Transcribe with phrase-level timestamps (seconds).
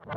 [0.00, 0.14] Hallo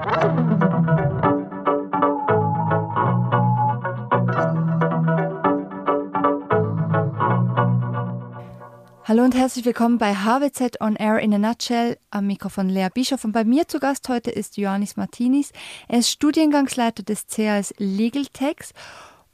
[9.24, 11.98] und herzlich willkommen bei HWZ On Air in a Nutshell.
[12.12, 15.52] Am Mikrofon Lea Bischof und bei mir zu Gast heute ist Ioannis Martinis.
[15.88, 18.74] Er ist Studiengangsleiter des CAS Legal Techs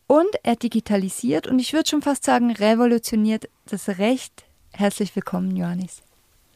[0.07, 4.45] und er digitalisiert und ich würde schon fast sagen revolutioniert das Recht.
[4.71, 6.01] Herzlich willkommen, Ioannis.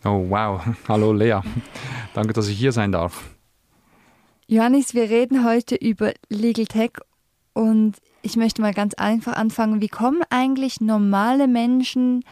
[0.05, 1.41] Oh wow, hallo Lea.
[2.13, 3.21] Danke, dass ich hier sein darf.
[4.51, 6.91] Ioannis, wir reden heute über Legal Tech
[7.53, 9.79] und ich möchte mal ganz einfach anfangen.
[9.79, 12.25] Wie kommen eigentlich normale Menschen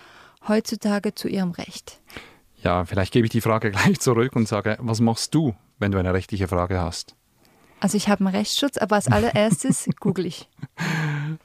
[0.46, 2.02] heutzutage zu ihrem Recht?
[2.62, 5.98] Ja, vielleicht gebe ich die Frage gleich zurück und sage, was machst du, wenn du
[5.98, 7.16] eine rechtliche Frage hast?
[7.80, 10.50] Also ich habe einen Rechtsschutz, aber als allererstes google ich.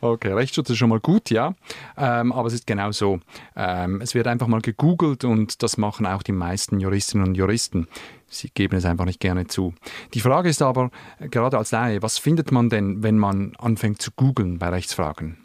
[0.00, 1.54] Okay, Rechtsschutz ist schon mal gut, ja.
[1.96, 3.20] Ähm, aber es ist genau so.
[3.56, 7.88] Ähm, es wird einfach mal gegoogelt und das machen auch die meisten Juristinnen und Juristen.
[8.28, 9.74] Sie geben es einfach nicht gerne zu.
[10.12, 14.10] Die Frage ist aber, gerade als Laie, was findet man denn, wenn man anfängt zu
[14.10, 15.38] googeln bei Rechtsfragen?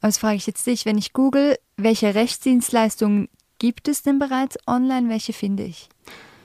[0.00, 5.08] Was frage ich jetzt dich, wenn ich google, welche Rechtsdienstleistungen gibt es denn bereits online,
[5.08, 5.88] welche finde ich?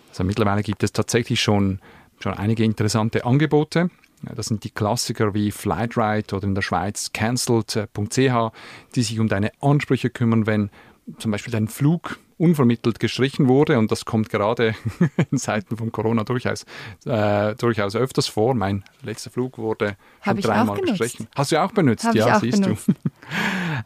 [0.09, 1.80] Also mittlerweile gibt es tatsächlich schon,
[2.20, 3.90] schon einige interessante Angebote.
[4.36, 8.52] Das sind die Klassiker wie Flightride oder in der Schweiz cancelled.ch,
[8.96, 10.70] die sich um deine Ansprüche kümmern, wenn
[11.18, 14.76] zum Beispiel dein Flug unvermittelt gestrichen wurde und das kommt gerade
[15.32, 16.66] in Zeiten von Corona durchaus,
[17.06, 18.54] äh, durchaus öfters vor.
[18.54, 21.28] Mein letzter Flug wurde schon dreimal gestrichen.
[21.36, 22.06] Hast du auch benutzt?
[22.06, 22.88] Hab ja, auch siehst benutzt.
[22.88, 22.94] du.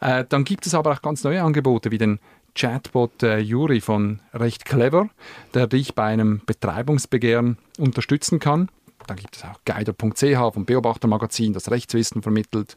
[0.06, 2.18] äh, dann gibt es aber auch ganz neue Angebote wie den
[2.54, 5.08] Chatbot äh, Juri von Recht Clever,
[5.54, 8.70] der dich bei einem Betreibungsbegehren unterstützen kann.
[9.08, 12.76] Dann gibt es auch Guider.ch vom Beobachter Magazin, das Rechtswissen vermittelt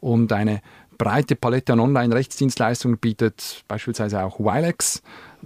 [0.00, 0.62] und eine
[1.02, 5.02] breite Palette an Online-Rechtsdienstleistungen bietet beispielsweise auch Wilex,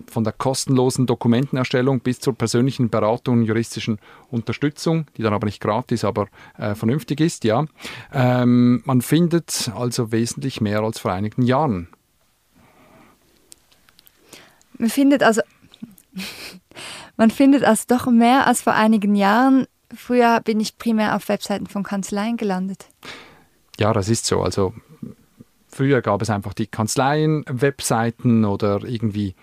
[0.06, 3.98] von der kostenlosen Dokumentenerstellung bis zur persönlichen Beratung und juristischen
[4.30, 7.64] Unterstützung, die dann aber nicht gratis, aber äh, vernünftig ist, ja.
[8.12, 11.88] Ähm, man findet also wesentlich mehr als vor einigen Jahren.
[14.76, 15.40] Man findet also,
[17.16, 19.66] man findet also doch mehr als vor einigen Jahren.
[19.94, 22.86] Früher bin ich primär auf Webseiten von Kanzleien gelandet.
[23.78, 24.42] Ja, das ist so.
[24.42, 24.74] Also
[25.68, 29.34] früher gab es einfach die Kanzleien, Webseiten oder irgendwie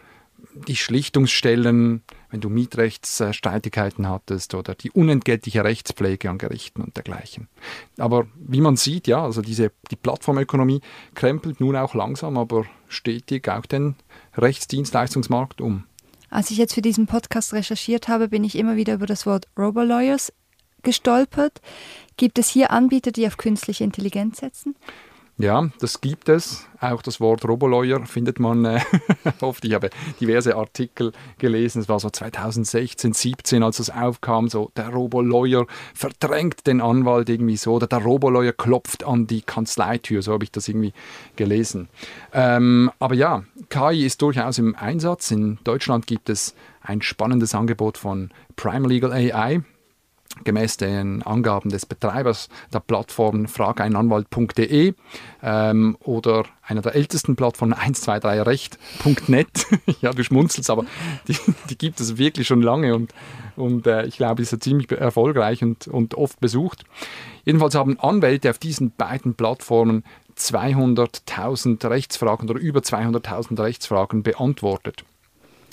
[0.67, 7.47] die Schlichtungsstellen, wenn du Mietrechtsstreitigkeiten hattest oder die unentgeltliche Rechtspflege an Gerichten und dergleichen.
[7.97, 10.81] Aber wie man sieht, ja, also diese, die Plattformökonomie
[11.15, 13.95] krempelt nun auch langsam, aber stetig auch den
[14.35, 15.85] Rechtsdienstleistungsmarkt um.
[16.33, 19.47] Als ich jetzt für diesen Podcast recherchiert habe, bin ich immer wieder über das Wort
[19.55, 20.33] Robolawyers
[20.81, 21.61] gestolpert.
[22.17, 24.75] Gibt es hier Anbieter, die auf künstliche Intelligenz setzen?
[25.37, 26.67] Ja, das gibt es.
[26.79, 28.79] Auch das Wort Robolawyer findet man äh,
[29.41, 29.65] oft.
[29.65, 29.89] Ich habe
[30.21, 31.81] diverse Artikel gelesen.
[31.81, 34.47] Es war so 2016, 17, als es aufkam.
[34.47, 40.21] So der Robolawyer verdrängt den Anwalt irgendwie so oder der Robolawyer klopft an die Kanzleitür.
[40.21, 40.93] So habe ich das irgendwie
[41.35, 41.89] gelesen.
[42.31, 45.31] Ähm, aber ja, KI ist durchaus im Einsatz.
[45.31, 49.63] In Deutschland gibt es ein spannendes Angebot von Prime Legal AI.
[50.43, 54.93] Gemäß den Angaben des Betreibers der Plattform frageinanwalt.de
[55.43, 59.67] ähm, oder einer der ältesten Plattformen 123recht.net.
[60.01, 60.85] ja, du schmunzelst, aber
[61.27, 61.37] die,
[61.69, 63.13] die, gibt es wirklich schon lange und,
[63.55, 66.83] und äh, ich glaube, die ist ja ziemlich erfolgreich und, und oft besucht.
[67.45, 70.03] Jedenfalls haben Anwälte auf diesen beiden Plattformen
[70.37, 75.05] 200.000 Rechtsfragen oder über 200.000 Rechtsfragen beantwortet.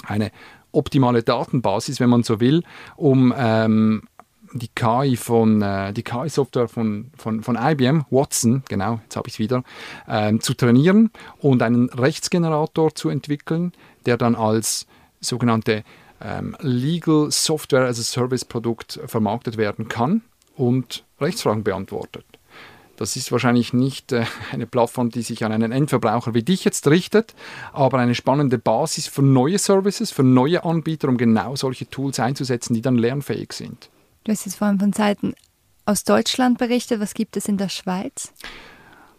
[0.06, 0.32] Eine
[0.72, 2.62] optimale Datenbasis, wenn man so will,
[2.96, 4.02] um ähm,
[4.52, 9.34] die KI von äh, die KI-Software von, von, von IBM, Watson, genau, jetzt habe ich
[9.34, 9.62] es wieder,
[10.08, 13.72] ähm, zu trainieren und einen Rechtsgenerator zu entwickeln,
[14.06, 14.86] der dann als
[15.20, 15.84] sogenannte
[16.20, 20.22] ähm, Legal Software as a Service Produkt vermarktet werden kann
[20.56, 22.24] und Rechtsfragen beantwortet.
[22.96, 26.86] Das ist wahrscheinlich nicht äh, eine Plattform, die sich an einen Endverbraucher wie dich jetzt
[26.88, 27.34] richtet,
[27.72, 32.74] aber eine spannende Basis für neue Services, für neue Anbieter, um genau solche Tools einzusetzen,
[32.74, 33.88] die dann lernfähig sind.
[34.24, 35.34] Du hast jetzt vor allem von Seiten
[35.86, 37.00] aus Deutschland berichtet.
[37.00, 38.32] Was gibt es in der Schweiz?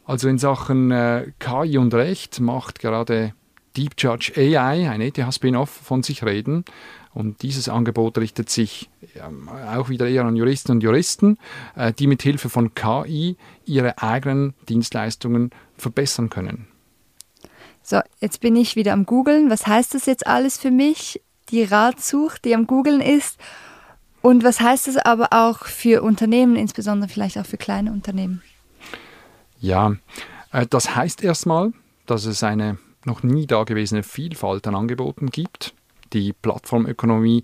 [0.06, 3.34] Also in Sachen äh, KI und Recht macht gerade
[3.78, 6.66] Deep Judge AI, ein ETH-Spin-off, von sich reden.
[7.14, 11.38] Und dieses Angebot richtet sich ähm, auch wieder eher an Juristen und Juristen,
[11.76, 16.68] äh, die mit Hilfe von KI ihre eigenen Dienstleistungen verbessern können.
[17.84, 19.50] So, jetzt bin ich wieder am Googlen.
[19.50, 21.22] Was heißt das jetzt alles für mich?
[21.50, 23.38] Die Ratsucht, die am Googlen ist
[24.22, 28.42] und was heißt das aber auch für Unternehmen, insbesondere vielleicht auch für kleine Unternehmen?
[29.60, 29.96] Ja,
[30.52, 31.74] äh, das heißt erstmal,
[32.06, 35.74] dass es eine noch nie dagewesene Vielfalt an Angeboten gibt.
[36.14, 37.44] Die Plattformökonomie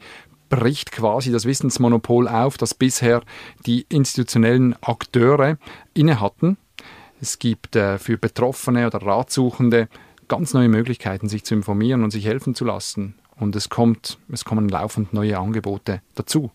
[0.49, 3.21] bricht quasi das Wissensmonopol auf, das bisher
[3.65, 5.57] die institutionellen Akteure
[5.93, 6.57] inne hatten.
[7.19, 9.89] Es gibt äh, für Betroffene oder Ratsuchende
[10.27, 13.15] ganz neue Möglichkeiten, sich zu informieren und sich helfen zu lassen.
[13.35, 16.51] Und es, kommt, es kommen laufend neue Angebote dazu.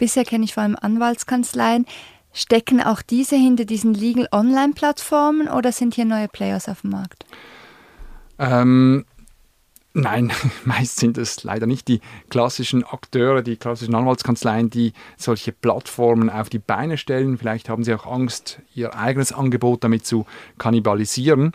[0.00, 1.86] Bisher kenne ich vor allem Anwaltskanzleien.
[2.32, 7.26] Stecken auch diese hinter diesen Legal Online-Plattformen oder sind hier neue Players auf dem Markt?
[8.38, 9.04] Ähm,
[9.92, 10.30] Nein,
[10.64, 16.48] meist sind es leider nicht die klassischen Akteure, die klassischen Anwaltskanzleien, die solche Plattformen auf
[16.48, 17.38] die Beine stellen.
[17.38, 20.26] Vielleicht haben sie auch Angst, ihr eigenes Angebot damit zu
[20.58, 21.52] kannibalisieren.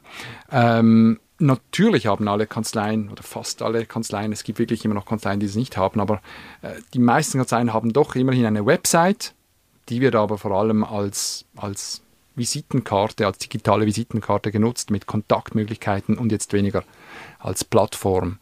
[0.51, 5.39] Ähm, natürlich haben alle Kanzleien oder fast alle Kanzleien, es gibt wirklich immer noch Kanzleien,
[5.39, 6.21] die es nicht haben, aber
[6.61, 9.33] äh, die meisten Kanzleien haben doch immerhin eine Website,
[9.89, 12.01] die wird aber vor allem als, als
[12.35, 16.83] Visitenkarte, als digitale Visitenkarte genutzt mit Kontaktmöglichkeiten und jetzt weniger
[17.39, 18.37] als Plattform.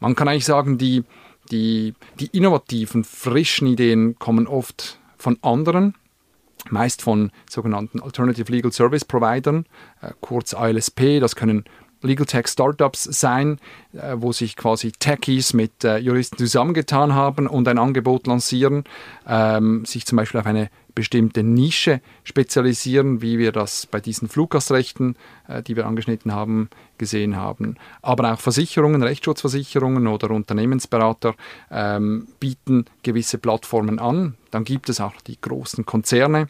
[0.00, 1.04] Man kann eigentlich sagen, die,
[1.50, 5.94] die, die innovativen, frischen Ideen kommen oft von anderen,
[6.70, 9.66] meist von sogenannten Alternative Legal Service Providern,
[10.00, 11.20] äh, kurz ALSP.
[11.20, 11.64] Das können
[12.02, 13.58] Legal Tech Startups sein,
[13.92, 18.84] äh, wo sich quasi Techies mit äh, Juristen zusammengetan haben und ein Angebot lancieren,
[19.26, 25.16] ähm, sich zum Beispiel auf eine bestimmte Nische spezialisieren, wie wir das bei diesen Fluggastrechten,
[25.48, 26.68] äh, die wir angeschnitten haben,
[26.98, 27.76] gesehen haben.
[28.02, 31.34] Aber auch Versicherungen, Rechtsschutzversicherungen oder Unternehmensberater
[31.70, 34.36] ähm, bieten gewisse Plattformen an.
[34.50, 36.48] Dann gibt es auch die großen Konzerne,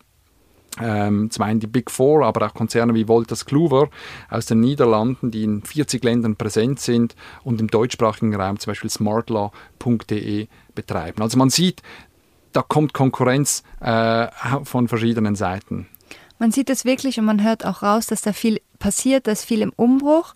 [0.79, 3.89] ähm, zum einen die Big Four, aber auch Konzerne wie Wolters Kluwer
[4.29, 8.91] aus den Niederlanden, die in 40 Ländern präsent sind und im deutschsprachigen Raum zum Beispiel
[8.91, 11.23] smartlaw.de betreiben.
[11.23, 11.83] Also man sieht,
[12.53, 14.29] da kommt Konkurrenz äh,
[14.65, 15.87] von verschiedenen Seiten.
[16.39, 19.45] Man sieht es wirklich und man hört auch raus, dass da viel passiert, da ist
[19.45, 20.35] viel im Umbruch.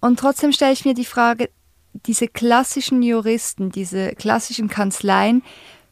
[0.00, 1.50] Und trotzdem stelle ich mir die Frage,
[1.92, 5.42] diese klassischen Juristen, diese klassischen Kanzleien,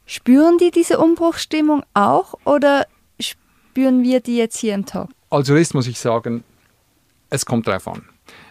[0.06, 2.86] spüren die diese Umbruchstimmung auch oder
[3.74, 5.10] spüren wir die jetzt hier im Talk?
[5.30, 6.44] Als Jurist muss ich sagen,
[7.28, 8.04] es kommt darauf an.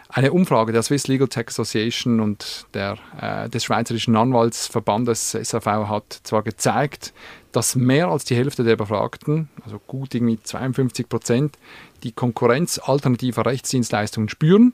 [0.09, 6.19] Eine Umfrage der Swiss Legal Tech Association und der, äh, des Schweizerischen Anwaltsverbandes SAV hat
[6.23, 7.13] zwar gezeigt,
[7.53, 11.57] dass mehr als die Hälfte der Befragten, also gut irgendwie 52 Prozent,
[12.03, 14.73] die Konkurrenz alternativer Rechtsdienstleistungen spüren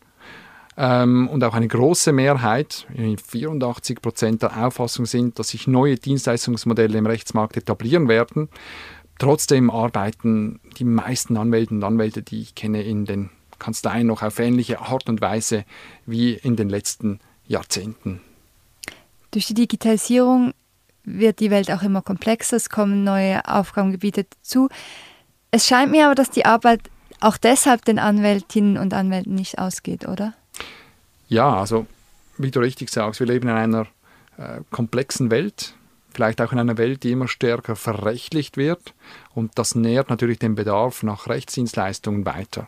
[0.78, 6.98] ähm, und auch eine große Mehrheit, 84 Prozent der Auffassung sind, dass sich neue Dienstleistungsmodelle
[6.98, 8.50] im Rechtsmarkt etablieren werden.
[9.20, 13.30] Trotzdem arbeiten die meisten Anwälte und Anwälte, die ich kenne, in den
[13.60, 15.66] Kanzleien noch auf ähnliche Art und Weise
[16.06, 18.22] wie in den letzten Jahrzehnten.
[19.32, 20.54] Durch die Digitalisierung
[21.04, 24.70] wird die Welt auch immer komplexer, es kommen neue Aufgabengebiete dazu.
[25.52, 26.82] Es scheint mir aber, dass die Arbeit
[27.20, 30.34] auch deshalb den Anwältinnen und Anwälten nicht ausgeht, oder?
[31.28, 31.86] Ja, also
[32.38, 33.88] wie du richtig sagst, wir leben in einer
[34.38, 35.76] äh, komplexen Welt,
[36.12, 38.94] vielleicht auch in einer Welt, die immer stärker verrechtlicht wird
[39.34, 42.68] und das nährt natürlich den Bedarf nach Rechtsdienstleistungen weiter.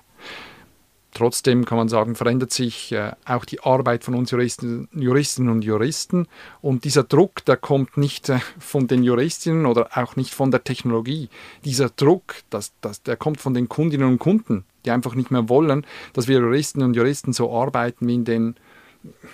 [1.13, 5.65] Trotzdem kann man sagen, verändert sich äh, auch die Arbeit von uns Juristen, Juristinnen und
[5.65, 6.27] Juristen.
[6.61, 10.63] Und dieser Druck, der kommt nicht äh, von den Juristinnen oder auch nicht von der
[10.63, 11.27] Technologie.
[11.65, 15.49] Dieser Druck, das, das, der kommt von den Kundinnen und Kunden, die einfach nicht mehr
[15.49, 18.55] wollen, dass wir Juristinnen und Juristen so arbeiten wie in den,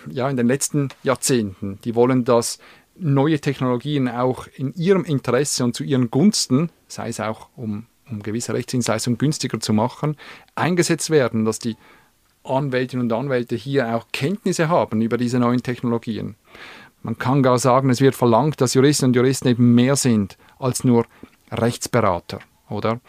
[0.10, 1.78] ja, in den letzten Jahrzehnten.
[1.84, 2.58] Die wollen, dass
[3.00, 8.24] neue Technologien auch in ihrem Interesse und zu ihren Gunsten, sei es auch um um
[8.24, 10.18] gewisse Rechtsdienstleistungen günstiger zu machen,
[10.56, 11.76] eingesetzt werden, dass die
[12.44, 16.36] Anwältinnen und Anwälte hier auch Kenntnisse haben über diese neuen Technologien.
[17.04, 20.84] Man kann gar sagen, es wird verlangt, dass Juristinnen und Juristen eben mehr sind als
[20.84, 21.06] nur
[21.52, 23.00] Rechtsberater, oder?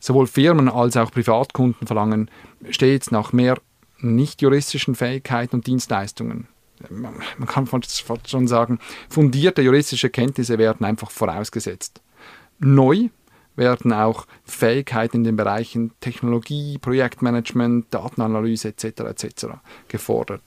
[0.00, 2.30] Sowohl Firmen als auch Privatkunden verlangen
[2.70, 3.58] stets nach mehr
[4.00, 6.46] nicht juristischen Fähigkeiten und Dienstleistungen.
[6.90, 7.14] Man
[7.46, 12.00] kann fast schon sagen, fundierte juristische Kenntnisse werden einfach vorausgesetzt.
[12.58, 13.08] Neu
[13.56, 18.84] werden auch Fähigkeiten in den Bereichen Technologie, Projektmanagement, Datenanalyse etc.
[19.00, 19.46] etc.
[19.88, 20.42] gefordert.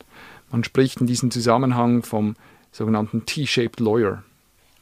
[0.50, 2.36] Man spricht in diesem Zusammenhang vom
[2.72, 4.24] sogenannten T-shaped Lawyer.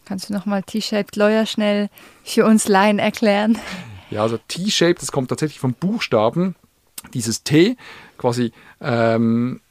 [0.06, 1.90] Kannst du nochmal T-shaped Lawyer schnell
[2.24, 3.58] für uns Laien erklären?
[4.10, 6.56] Ja, also T-shaped, das kommt tatsächlich vom Buchstaben.
[7.14, 7.78] Dieses T
[8.18, 8.52] quasi
[8.82, 9.62] ähm,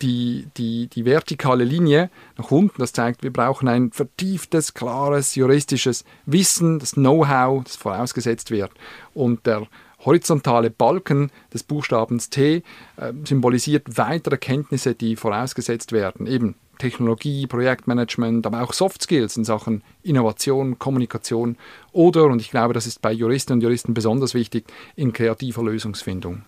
[0.00, 6.04] die, die, die vertikale Linie nach unten, das zeigt, wir brauchen ein vertieftes, klares juristisches
[6.24, 8.70] Wissen, das Know-how, das vorausgesetzt wird.
[9.14, 9.66] Und der
[10.04, 12.62] horizontale Balken des Buchstabens T
[12.96, 16.26] äh, symbolisiert weitere Kenntnisse, die vorausgesetzt werden.
[16.26, 21.56] Eben Technologie, Projektmanagement, aber auch Soft Skills in Sachen Innovation, Kommunikation
[21.92, 26.42] oder, und ich glaube, das ist bei Juristinnen und Juristen besonders wichtig, in kreativer Lösungsfindung.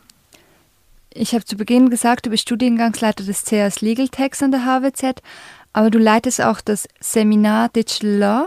[1.15, 5.23] Ich habe zu Beginn gesagt, du bist Studiengangsleiter des CAS Legal Techs an der HWZ.
[5.73, 8.47] aber du leitest auch das Seminar Digital Law.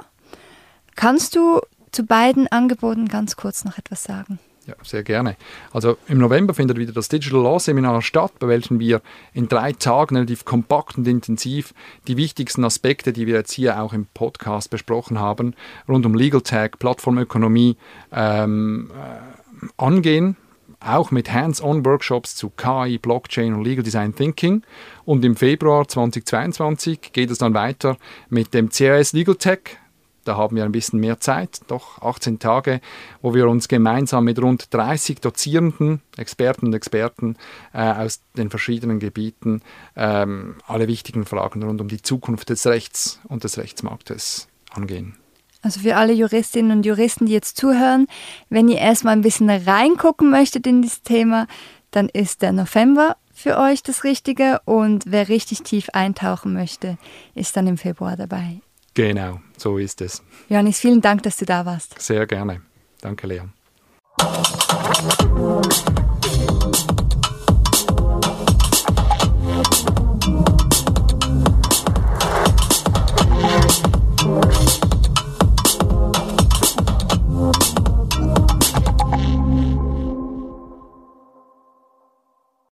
[0.96, 4.40] Kannst du zu beiden Angeboten ganz kurz noch etwas sagen?
[4.68, 5.38] Ja, sehr gerne.
[5.74, 9.02] Also im November findet wieder das Digital Law Seminar statt, bei welchem wir
[9.34, 11.74] in drei Tagen relativ kompakt und intensiv
[12.08, 15.56] die wichtigsten Aspekte, die wir jetzt hier auch im Podcast besprochen haben,
[15.88, 17.76] rund um Legal Tech, Plattformökonomie
[18.12, 20.38] ähm, äh, angehen.
[20.84, 24.64] Auch mit Hands-on-Workshops zu KI, Blockchain und Legal Design Thinking.
[25.06, 27.98] Und im Februar 2022 geht es dann weiter
[28.30, 29.78] mit dem CAS Legal Tech
[30.24, 32.82] da haben wir ein bisschen mehr Zeit, doch 18 Tage,
[33.22, 37.38] wo wir uns gemeinsam mit rund 30 Dozierenden, Experten und Experten
[37.74, 39.62] äh, aus den verschiedenen Gebieten
[39.96, 45.18] ähm, alle wichtigen Fragen rund um die Zukunft des Rechts und des Rechtsmarktes angehen.
[45.62, 48.08] Also für alle Juristinnen und Juristen, die jetzt zuhören,
[48.50, 51.48] wenn ihr erstmal ein bisschen reingucken möchtet in dieses Thema,
[51.92, 56.98] dann ist der November für euch das Richtige und wer richtig tief eintauchen möchte,
[57.36, 58.62] ist dann im Februar dabei.
[58.94, 60.22] Genau, so ist es.
[60.50, 62.00] Johannes, vielen Dank, dass du da warst.
[62.02, 62.62] Sehr gerne.
[63.02, 63.54] Danke, Leon.